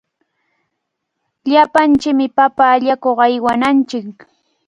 [1.51, 4.15] Llapanchikmi papa allakuq aywananchik.